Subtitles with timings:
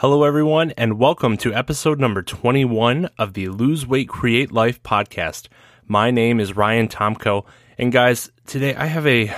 [0.00, 5.48] Hello, everyone, and welcome to episode number 21 of the Lose Weight Create Life podcast.
[5.86, 7.46] My name is Ryan Tomko,
[7.78, 9.34] and guys, today I have a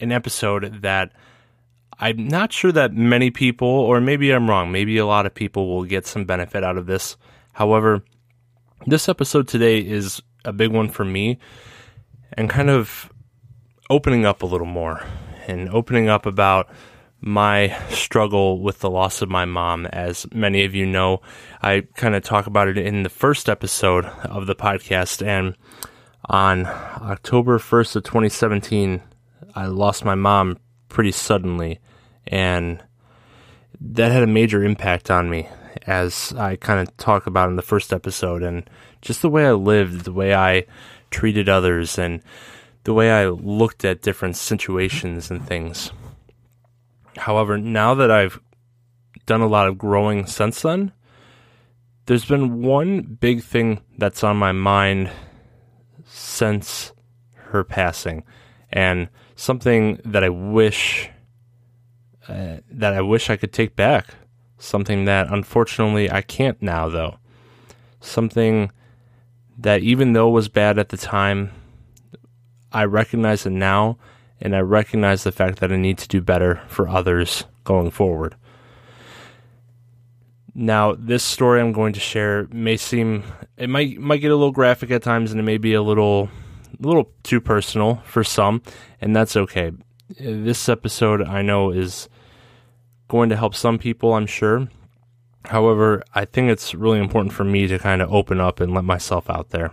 [0.00, 1.12] an episode that
[2.00, 5.68] I'm not sure that many people, or maybe I'm wrong, maybe a lot of people
[5.68, 7.16] will get some benefit out of this.
[7.52, 8.02] However,
[8.84, 11.38] this episode today is a big one for me
[12.32, 13.08] and kind of
[13.88, 15.06] opening up a little more
[15.46, 16.68] and opening up about
[17.22, 19.86] my struggle with the loss of my mom.
[19.86, 21.22] As many of you know,
[21.62, 25.24] I kind of talk about it in the first episode of the podcast.
[25.24, 25.56] And
[26.28, 29.00] on October 1st of 2017,
[29.54, 30.58] I lost my mom
[30.88, 31.78] pretty suddenly.
[32.26, 32.82] And
[33.80, 35.48] that had a major impact on me,
[35.86, 38.42] as I kind of talk about in the first episode.
[38.42, 38.68] And
[39.00, 40.66] just the way I lived, the way I
[41.12, 42.20] treated others, and
[42.82, 45.92] the way I looked at different situations and things.
[47.16, 48.40] However, now that I've
[49.26, 50.92] done a lot of growing since then,
[52.06, 55.10] there's been one big thing that's on my mind
[56.04, 56.92] since
[57.34, 58.24] her passing,
[58.70, 61.10] and something that I wish
[62.28, 64.14] uh, that I wish I could take back.
[64.58, 67.18] Something that unfortunately I can't now, though.
[68.00, 68.70] Something
[69.58, 71.50] that even though was bad at the time,
[72.72, 73.98] I recognize it now
[74.42, 78.34] and I recognize the fact that I need to do better for others going forward.
[80.54, 83.22] Now, this story I'm going to share may seem
[83.56, 86.28] it might might get a little graphic at times and it may be a little
[86.78, 88.62] a little too personal for some,
[89.00, 89.72] and that's okay.
[90.18, 92.08] This episode I know is
[93.08, 94.68] going to help some people, I'm sure.
[95.46, 98.84] However, I think it's really important for me to kind of open up and let
[98.84, 99.72] myself out there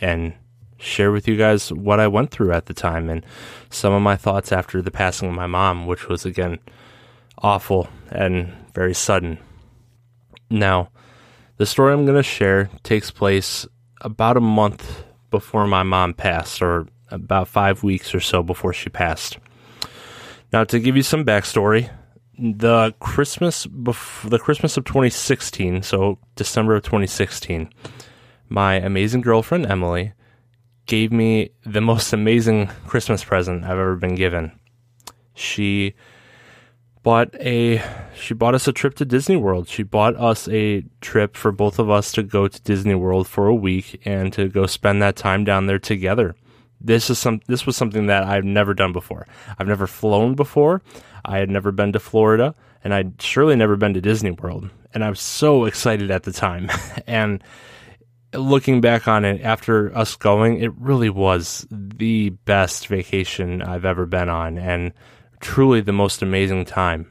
[0.00, 0.34] and
[0.78, 3.24] share with you guys what I went through at the time and
[3.70, 6.58] some of my thoughts after the passing of my mom, which was again
[7.38, 9.38] awful and very sudden.
[10.50, 10.90] Now,
[11.56, 13.66] the story I'm going to share takes place
[14.00, 18.90] about a month before my mom passed, or about five weeks or so before she
[18.90, 19.38] passed.
[20.52, 21.90] Now, to give you some backstory,
[22.38, 27.70] the Christmas bef- the Christmas of 2016, so December of 2016,
[28.48, 30.12] my amazing girlfriend Emily
[30.86, 34.52] gave me the most amazing Christmas present I've ever been given.
[35.34, 35.94] She
[37.02, 37.80] bought a
[38.16, 39.68] she bought us a trip to Disney World.
[39.68, 43.46] She bought us a trip for both of us to go to Disney World for
[43.46, 46.34] a week and to go spend that time down there together.
[46.80, 49.26] This is some this was something that I've never done before.
[49.58, 50.82] I've never flown before.
[51.24, 54.70] I had never been to Florida and I'd surely never been to Disney World.
[54.94, 56.70] And I was so excited at the time.
[57.06, 57.42] and
[58.36, 64.06] looking back on it after us going, it really was the best vacation I've ever
[64.06, 64.92] been on and
[65.40, 67.10] truly the most amazing time.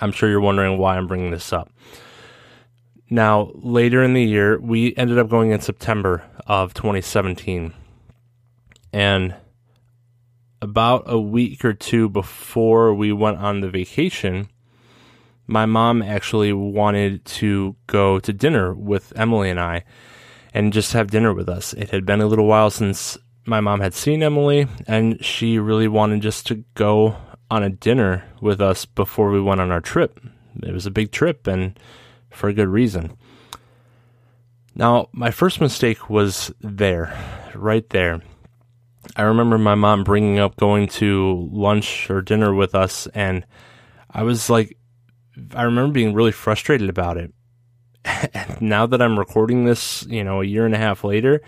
[0.00, 1.70] I'm sure you're wondering why I'm bringing this up.
[3.10, 7.72] Now, later in the year, we ended up going in September of 2017.
[8.92, 9.34] And
[10.62, 14.48] about a week or two before we went on the vacation,
[15.46, 19.84] my mom actually wanted to go to dinner with Emily and I
[20.54, 21.74] and just have dinner with us.
[21.74, 25.88] It had been a little while since my mom had seen Emily, and she really
[25.88, 27.16] wanted just to go
[27.50, 30.20] on a dinner with us before we went on our trip.
[30.62, 31.78] It was a big trip, and
[32.30, 33.16] for a good reason.
[34.76, 37.12] Now, my first mistake was there,
[37.54, 38.22] right there.
[39.16, 43.44] I remember my mom bringing up going to lunch or dinner with us, and
[44.08, 44.78] I was like,
[45.54, 47.34] I remember being really frustrated about it
[48.60, 51.40] now that I'm recording this, you know, a year and a half later,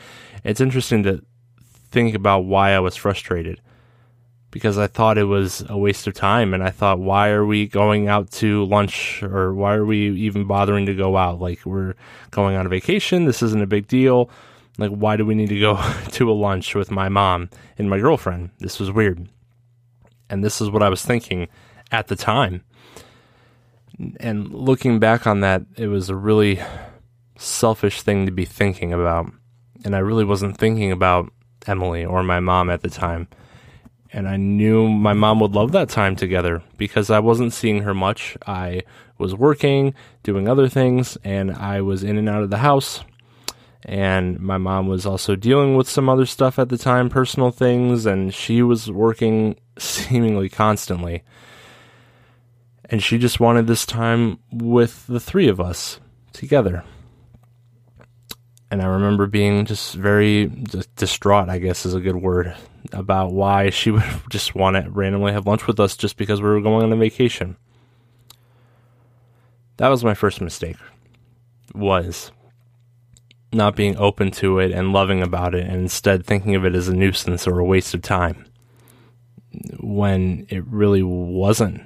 [0.45, 1.23] it's interesting to
[1.91, 3.61] think about why I was frustrated.
[4.51, 7.67] Because I thought it was a waste of time and I thought why are we
[7.67, 11.41] going out to lunch or why are we even bothering to go out?
[11.41, 11.95] Like we're
[12.31, 14.31] going on a vacation this isn't a big deal.
[14.79, 15.77] Like why do we need to go
[16.13, 18.51] to a lunch with my mom and my girlfriend?
[18.59, 19.29] This was weird.
[20.31, 21.49] And this is what I was thinking
[21.93, 22.63] at the time
[24.21, 26.61] and looking back on that, it was a really
[27.39, 29.31] selfish thing to be thinking about.
[29.85, 31.33] And I really wasn't thinking about
[31.67, 33.29] Emily or my mom at the time.
[34.13, 37.95] And I knew my mom would love that time together because I wasn't seeing her
[37.95, 38.37] much.
[38.47, 38.83] I
[39.19, 43.03] was working, doing other things, and I was in and out of the house.
[43.85, 48.07] And my mom was also dealing with some other stuff at the time, personal things,
[48.07, 51.23] and she was working seemingly constantly
[52.89, 56.01] and she just wanted this time with the three of us
[56.33, 56.85] together.
[58.71, 60.51] And I remember being just very
[60.97, 62.55] distraught, I guess is a good word,
[62.93, 66.49] about why she would just want to randomly have lunch with us just because we
[66.49, 67.57] were going on a vacation.
[69.77, 70.77] that was my first mistake.
[71.75, 72.33] Was
[73.53, 76.89] not being open to it and loving about it and instead thinking of it as
[76.89, 78.45] a nuisance or a waste of time
[79.79, 81.81] when it really wasn't.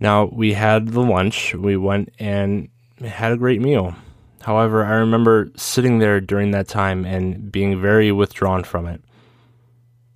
[0.00, 2.68] Now, we had the lunch, we went and
[3.04, 3.94] had a great meal.
[4.40, 9.02] However, I remember sitting there during that time and being very withdrawn from it.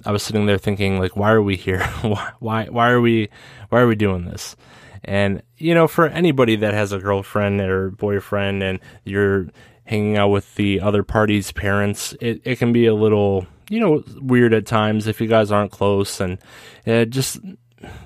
[0.04, 1.84] I was sitting there thinking like why are we here?
[2.40, 3.28] why why are we
[3.68, 4.56] why are we doing this?
[5.04, 9.48] And you know, for anybody that has a girlfriend or boyfriend and you're
[9.84, 14.02] hanging out with the other party's parents, it, it can be a little, you know,
[14.20, 16.38] weird at times if you guys aren't close and
[16.84, 17.38] it just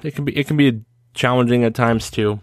[0.03, 0.83] it can be it can be
[1.17, 2.41] challenging at times too.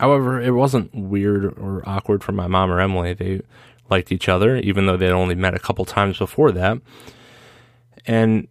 [0.00, 3.14] However, it wasn't weird or awkward for my mom or Emily.
[3.14, 3.42] They
[3.88, 6.78] liked each other, even though they'd only met a couple times before that.
[8.06, 8.48] And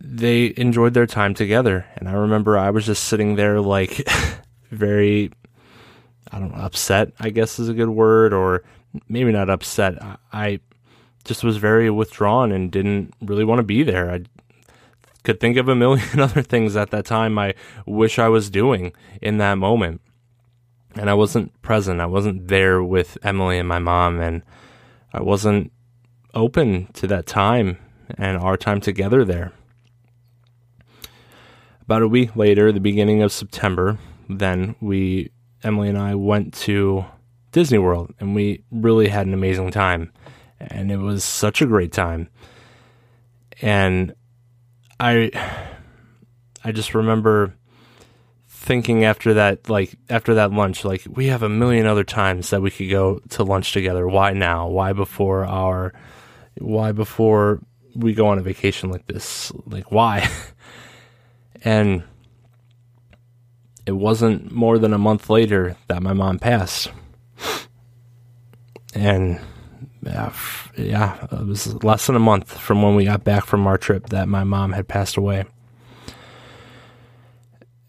[0.00, 1.86] they enjoyed their time together.
[1.96, 4.06] And I remember I was just sitting there, like,
[4.70, 5.30] very,
[6.30, 8.64] I don't know, upset, I guess is a good word, or
[9.08, 9.94] maybe not upset.
[10.32, 10.60] I
[11.24, 14.10] just was very withdrawn and didn't really want to be there.
[14.10, 14.24] I
[15.26, 18.92] could think of a million other things at that time I wish I was doing
[19.20, 20.00] in that moment.
[20.94, 22.00] And I wasn't present.
[22.00, 24.42] I wasn't there with Emily and my mom, and
[25.12, 25.72] I wasn't
[26.32, 27.76] open to that time
[28.16, 29.52] and our time together there.
[31.82, 33.98] About a week later, the beginning of September,
[34.30, 35.32] then we,
[35.62, 37.04] Emily and I, went to
[37.52, 40.12] Disney World and we really had an amazing time.
[40.58, 42.28] And it was such a great time.
[43.60, 44.14] And
[44.98, 45.30] I
[46.64, 47.54] I just remember
[48.48, 52.62] thinking after that like after that lunch like we have a million other times that
[52.62, 54.08] we could go to lunch together.
[54.08, 54.68] Why now?
[54.68, 55.92] Why before our
[56.58, 57.60] why before
[57.94, 59.52] we go on a vacation like this?
[59.66, 60.28] Like why?
[61.62, 62.02] and
[63.86, 66.90] it wasn't more than a month later that my mom passed.
[68.94, 69.40] And
[70.06, 70.32] yeah,
[70.76, 73.76] yeah, uh, it was less than a month from when we got back from our
[73.76, 75.44] trip that my mom had passed away.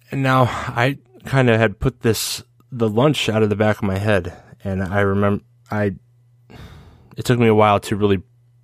[0.09, 3.83] And now I kind of had put this the lunch out of the back of
[3.83, 4.33] my head,
[4.63, 5.95] and I remember I.
[7.15, 8.21] It took me a while to really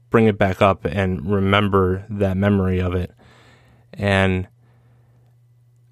[0.09, 3.11] bring it back up and remember that memory of it,
[3.94, 4.47] and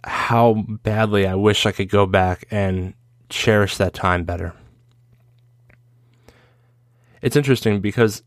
[0.03, 2.93] how badly I wish I could go back and
[3.29, 4.53] cherish that time better
[7.21, 8.23] it's interesting because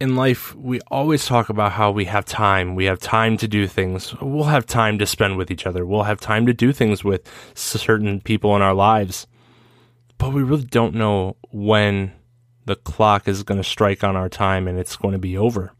[0.00, 2.74] in life, we always talk about how we have time.
[2.74, 4.14] We have time to do things.
[4.20, 5.86] We'll have time to spend with each other.
[5.86, 9.26] We'll have time to do things with certain people in our lives.
[10.18, 12.12] But we really don't know when
[12.66, 15.72] the clock is going to strike on our time and it's going to be over.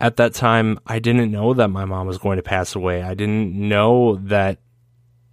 [0.00, 3.02] At that time, I didn't know that my mom was going to pass away.
[3.02, 4.58] I didn't know that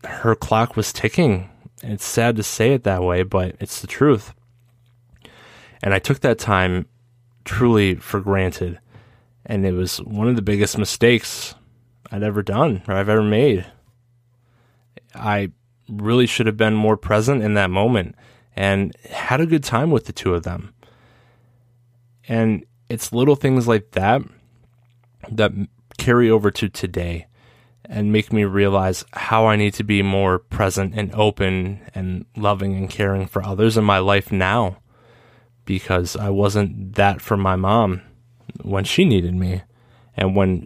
[0.05, 1.49] her clock was ticking.
[1.81, 4.33] It's sad to say it that way, but it's the truth.
[5.81, 6.87] And I took that time
[7.45, 8.79] truly for granted.
[9.45, 11.55] And it was one of the biggest mistakes
[12.11, 13.65] I'd ever done or I've ever made.
[15.15, 15.51] I
[15.87, 18.15] really should have been more present in that moment
[18.55, 20.73] and had a good time with the two of them.
[22.27, 24.21] And it's little things like that
[25.31, 25.51] that
[25.97, 27.27] carry over to today
[27.85, 32.75] and make me realize how I need to be more present and open and loving
[32.75, 34.77] and caring for others in my life now
[35.69, 38.01] because I wasn't that for my mom
[38.63, 39.61] when she needed me
[40.17, 40.65] and when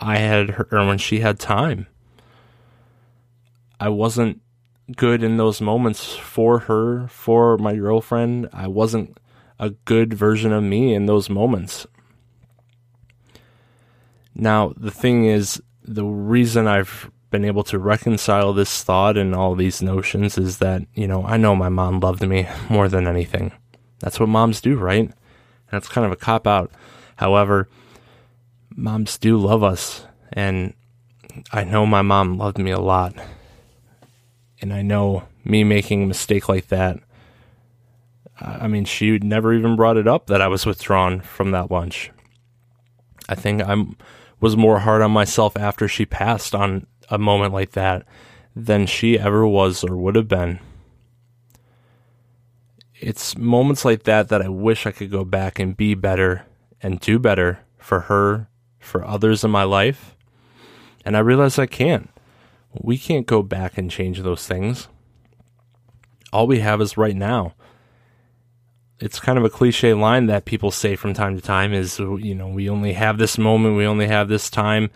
[0.00, 1.86] I had her or when she had time.
[3.78, 4.40] I wasn't
[4.96, 8.48] good in those moments for her, for my girlfriend.
[8.52, 9.16] I wasn't
[9.60, 11.86] a good version of me in those moments.
[14.34, 19.54] Now, the thing is, the reason I've been able to reconcile this thought and all
[19.54, 23.52] these notions is that, you know, I know my mom loved me more than anything.
[24.02, 25.10] That's what moms do, right?
[25.70, 26.72] That's kind of a cop out.
[27.16, 27.68] However,
[28.74, 30.04] moms do love us.
[30.32, 30.74] And
[31.52, 33.14] I know my mom loved me a lot.
[34.60, 36.98] And I know me making a mistake like that.
[38.40, 42.10] I mean, she never even brought it up that I was withdrawn from that lunch.
[43.28, 43.84] I think I
[44.40, 48.04] was more hard on myself after she passed on a moment like that
[48.56, 50.58] than she ever was or would have been
[53.02, 56.46] it's moments like that that I wish I could go back and be better
[56.80, 60.16] and do better for her, for others in my life.
[61.04, 62.08] And I realize I can't.
[62.72, 64.86] We can't go back and change those things.
[66.32, 67.54] All we have is right now.
[69.00, 72.36] It's kind of a cliche line that people say from time to time is, you
[72.36, 74.90] know, we only have this moment, we only have this time.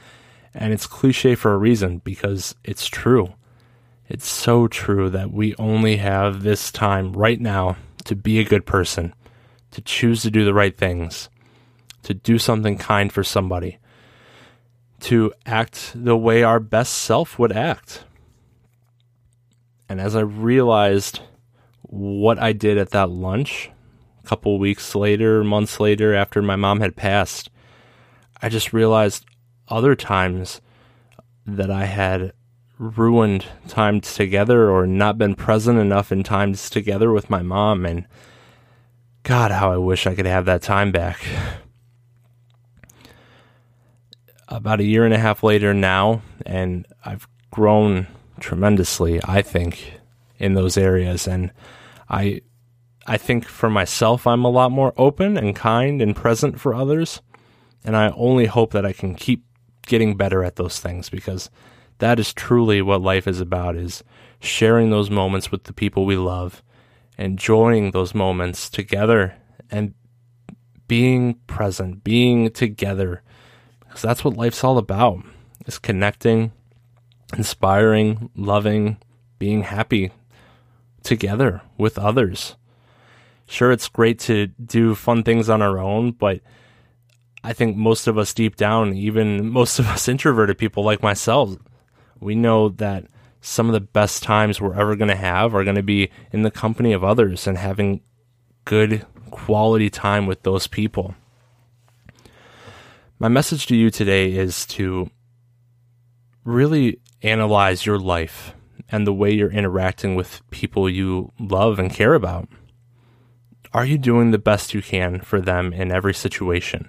[0.55, 3.35] And it's cliche for a reason because it's true.
[4.09, 8.67] It's so true that we only have this time right now to be a good
[8.67, 9.15] person,
[9.73, 11.29] to choose to do the right things,
[12.03, 13.79] to do something kind for somebody,
[15.01, 18.05] to act the way our best self would act.
[19.89, 21.21] And as I realized
[21.83, 23.71] what I did at that lunch,
[24.25, 27.51] a couple weeks later, months later, after my mom had passed,
[28.41, 29.25] I just realized
[29.69, 30.61] other times
[31.47, 32.33] that I had
[32.79, 37.87] ruined times together or not been present enough in times together with my mom.
[37.87, 38.07] And
[39.23, 41.21] God, how I wish I could have that time back.
[44.49, 48.07] About a year and a half later now, and I've grown
[48.39, 49.95] tremendously, I think,
[50.39, 51.27] in those areas.
[51.27, 51.51] And
[52.09, 52.43] I
[53.09, 57.23] I think for myself I'm a lot more open and kind and present for others.
[57.85, 59.45] And I only hope that I can keep
[59.87, 61.51] getting better at those things because
[61.99, 64.05] that is truly what life is about is
[64.41, 66.63] sharing those moments with the people we love,
[67.19, 69.35] enjoying those moments together
[69.71, 69.95] and
[70.89, 73.23] being present, being together.
[73.81, 75.25] Because that's what life's all about.
[75.67, 76.53] Is connecting,
[77.37, 78.99] inspiring, loving,
[79.39, 80.13] being happy
[81.03, 82.57] together with others.
[83.49, 86.41] Sure, it's great to do fun things on our own, but
[87.45, 91.57] I think most of us deep down, even most of us introverted people like myself,
[92.21, 93.07] we know that
[93.41, 96.43] some of the best times we're ever going to have are going to be in
[96.43, 98.01] the company of others and having
[98.65, 101.15] good quality time with those people.
[103.19, 105.11] My message to you today is to
[106.45, 108.55] really analyze your life
[108.91, 112.49] and the way you're interacting with people you love and care about.
[113.73, 116.89] Are you doing the best you can for them in every situation?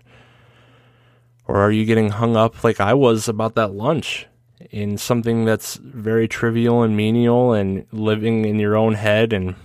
[1.46, 4.28] Or are you getting hung up like I was about that lunch
[4.72, 9.56] in something that's very trivial and menial and living in your own head and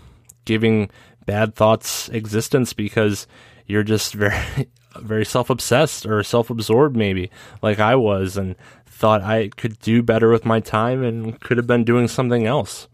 [0.45, 0.91] giving
[1.25, 3.27] bad thoughts existence because
[3.67, 4.69] you're just very
[5.01, 7.31] very self-obsessed or self-absorbed maybe
[7.63, 11.67] like I was and thought I could do better with my time and could have
[11.67, 12.89] been doing something else.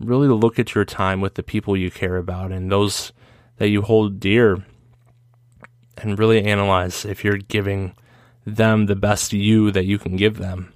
[0.00, 3.12] Really look at your time with the people you care about and those
[3.58, 4.64] that you hold dear
[5.98, 7.92] and really analyze if you're giving
[8.46, 10.72] them the best you that you can give them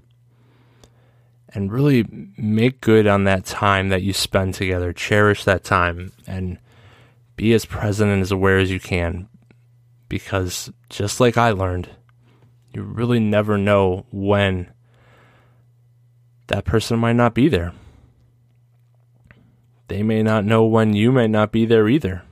[1.55, 2.07] and really
[2.37, 4.93] make good on that time that you spend together.
[4.93, 6.59] Cherish that time and
[7.37, 9.29] be as present and as aware as you can.
[10.09, 11.91] Because just like I learned,
[12.73, 14.71] you really never know when
[16.49, 17.73] that person might not be there.
[19.89, 22.23] They may not know when you may not be there either.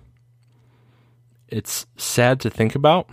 [1.49, 3.11] It's sad to think about.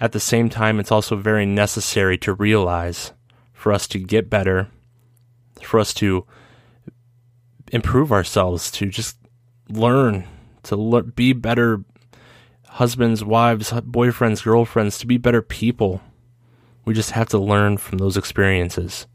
[0.00, 3.12] At the same time, it's also very necessary to realize
[3.56, 4.68] for us to get better,
[5.62, 6.26] for us to
[7.72, 9.16] improve ourselves, to just
[9.68, 10.28] learn,
[10.62, 11.82] to le- be better
[12.68, 16.02] husbands, wives, boyfriends, girlfriends, to be better people.
[16.84, 19.06] We just have to learn from those experiences.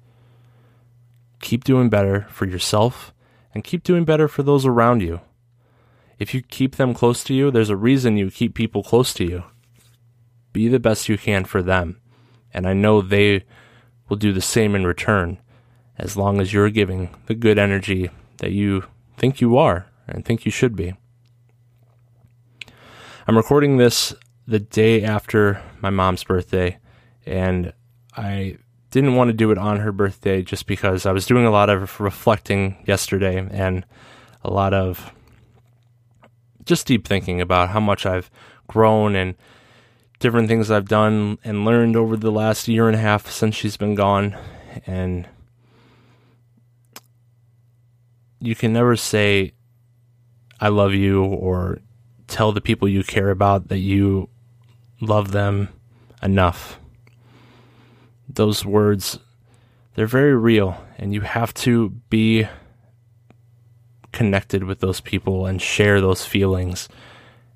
[1.39, 3.13] Keep doing better for yourself
[3.53, 5.21] and keep doing better for those around you.
[6.17, 9.23] If you keep them close to you, there's a reason you keep people close to
[9.23, 9.43] you.
[10.51, 12.01] Be the best you can for them.
[12.53, 13.45] And I know they
[14.11, 15.37] will do the same in return
[15.97, 18.83] as long as you're giving the good energy that you
[19.15, 20.93] think you are and think you should be.
[23.25, 24.13] I'm recording this
[24.45, 26.77] the day after my mom's birthday,
[27.25, 27.71] and
[28.13, 28.57] I
[28.89, 31.69] didn't want to do it on her birthday just because I was doing a lot
[31.69, 33.85] of reflecting yesterday and
[34.43, 35.13] a lot of
[36.65, 38.29] just deep thinking about how much I've
[38.67, 39.35] grown and
[40.21, 43.75] different things I've done and learned over the last year and a half since she's
[43.75, 44.37] been gone.
[44.85, 45.27] And
[48.39, 49.53] you can never say,
[50.59, 51.79] I love you, or
[52.27, 54.29] tell the people you care about that you
[55.01, 55.69] love them
[56.21, 56.79] enough.
[58.29, 59.19] Those words,
[59.95, 62.47] they're very real, and you have to be
[64.11, 66.87] connected with those people and share those feelings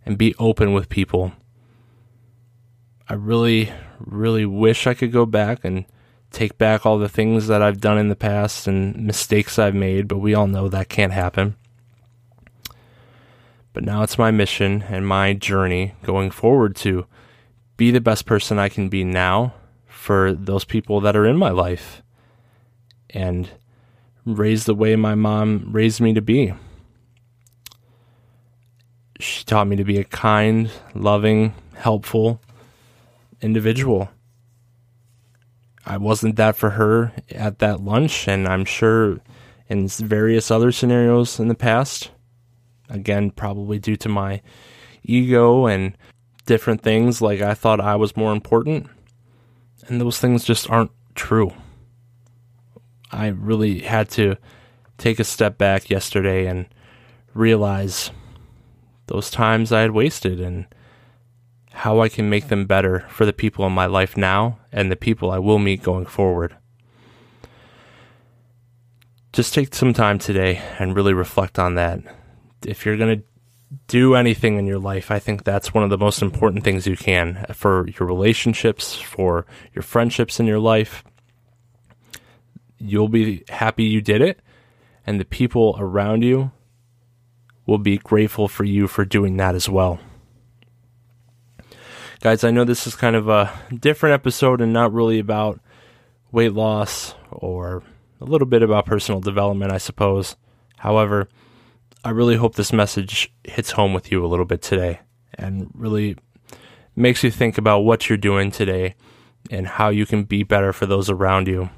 [0.04, 1.32] and be open with people
[3.08, 5.86] I really, really wish I could go back and
[6.32, 10.08] take back all the things that I've done in the past and mistakes I've made,
[10.08, 11.56] but we all know that can't happen.
[13.74, 17.06] But now it's my mission and my journey going forward to
[17.78, 19.54] be the best person I can be now
[19.86, 22.02] for those people that are in my life
[23.12, 23.50] and
[24.26, 26.54] raise the way my mom raised me to be.
[29.20, 32.42] She taught me to be a kind, loving, helpful,
[33.46, 34.10] individual.
[35.86, 39.20] I wasn't that for her at that lunch, and I'm sure
[39.70, 42.10] in various other scenarios in the past.
[42.90, 44.42] Again, probably due to my
[45.04, 45.96] ego and
[46.48, 48.90] different things, like I thought I was more important.
[49.88, 51.54] And those things just aren't true.
[53.12, 54.38] I really had to
[54.98, 56.66] take a step back yesterday and
[57.36, 58.10] realize
[59.06, 60.66] those times I had wasted and
[61.76, 64.96] how I can make them better for the people in my life now and the
[64.96, 66.56] people I will meet going forward.
[69.34, 72.00] Just take some time today and really reflect on that.
[72.66, 73.26] If you're going to
[73.88, 76.96] do anything in your life, I think that's one of the most important things you
[76.96, 81.04] can for your relationships, for your friendships in your life.
[82.78, 84.40] You'll be happy you did it,
[85.06, 86.52] and the people around you
[87.66, 90.00] will be grateful for you for doing that as well.
[92.22, 95.60] Guys, I know this is kind of a different episode and not really about
[96.32, 97.84] weight loss or
[98.22, 100.36] a little bit about personal development, I suppose.
[100.78, 101.28] However,
[102.04, 105.02] I really hope this message hits home with you a little bit today
[105.34, 106.18] and really
[106.96, 108.96] makes you think about what you're doing today
[109.52, 111.70] and how you can be better for those around you.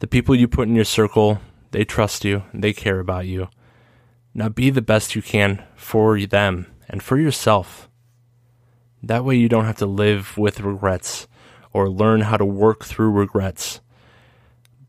[0.00, 3.48] The people you put in your circle, they trust you, they care about you.
[4.34, 7.87] Now be the best you can for them and for yourself.
[9.02, 11.28] That way you don't have to live with regrets
[11.72, 13.80] or learn how to work through regrets.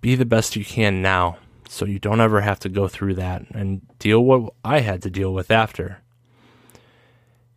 [0.02, 1.38] Be the best you can now
[1.68, 5.10] so you don't ever have to go through that and deal what I had to
[5.10, 6.02] deal with after.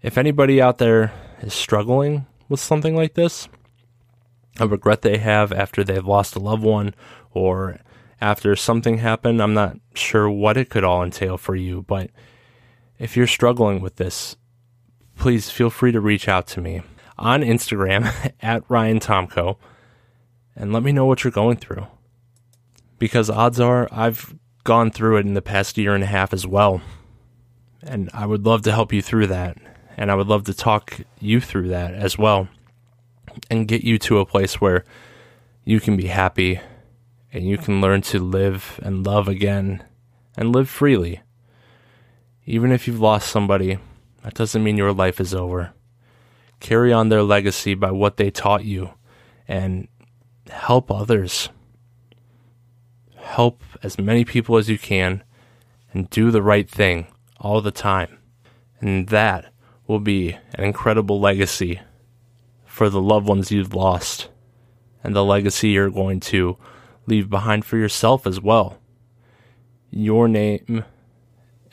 [0.03, 3.49] If anybody out there is struggling with something like this,
[4.61, 6.95] a regret they have after they've lost a loved one
[7.31, 7.79] or
[8.21, 9.43] after something happened.
[9.43, 12.11] I'm not sure what it could all entail for you, but
[12.99, 14.37] if you're struggling with this,
[15.23, 16.83] please feel free to reach out to me
[17.17, 19.57] on Instagram at Ryan Tomko
[20.57, 21.87] and let me know what you're going through.
[22.99, 26.45] Because odds are I've gone through it in the past year and a half as
[26.45, 26.83] well.
[27.85, 29.59] And I would love to help you through that.
[29.97, 32.49] And I would love to talk you through that as well
[33.49, 34.85] and get you to a place where
[35.65, 36.59] you can be happy
[37.33, 39.85] and you can learn to live and love again
[40.37, 41.21] and live freely.
[42.45, 43.79] Even if you've lost somebody,
[44.23, 45.73] that doesn't mean your life is over.
[46.61, 48.91] Carry on their legacy by what they taught you
[49.49, 49.89] and
[50.49, 51.49] help others.
[53.17, 55.25] Help as many people as you can
[55.93, 57.07] and do the right thing
[57.41, 58.19] all the time.
[58.81, 59.53] And that
[59.87, 61.81] will be an incredible legacy
[62.65, 64.29] for the loved ones you've lost
[65.03, 66.57] and the legacy you're going to
[67.07, 68.79] leave behind for yourself as well.
[69.91, 70.85] Your name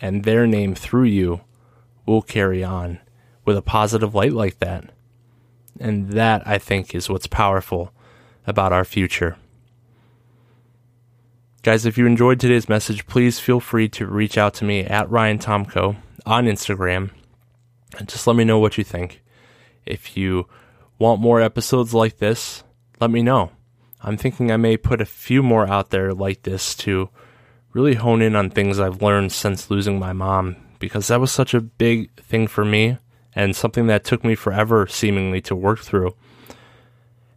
[0.01, 1.41] and their name through you
[2.09, 2.99] will carry on
[3.45, 4.89] with a positive light like that.
[5.79, 7.93] And that, I think, is what's powerful
[8.47, 9.37] about our future.
[11.61, 15.09] Guys, if you enjoyed today's message, please feel free to reach out to me at
[15.09, 17.11] Ryan Tomko on Instagram
[17.97, 19.21] and just let me know what you think.
[19.85, 20.47] If you
[20.97, 22.63] want more episodes like this,
[22.99, 23.51] let me know.
[24.01, 27.09] I'm thinking I may put a few more out there like this to
[27.73, 31.53] really hone in on things I've learned since losing my mom because that was such
[31.53, 32.97] a big thing for me
[33.33, 36.15] and something that took me forever seemingly to work through.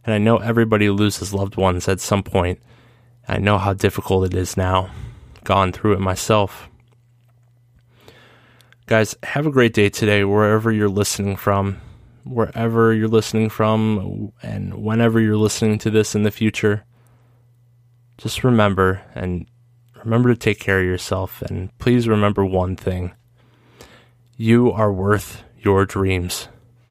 [0.05, 2.59] And I know everybody loses loved ones at some point.
[3.27, 4.89] I know how difficult it is now.
[5.43, 6.69] Gone through it myself.
[8.85, 11.79] Guys, have a great day today wherever you're listening from
[12.25, 16.85] wherever you're listening from and whenever you're listening to this in the future,
[18.17, 19.45] just remember and
[20.03, 21.41] remember to take care of yourself.
[21.41, 23.13] And please remember one thing
[24.43, 26.49] you are worth your dreams.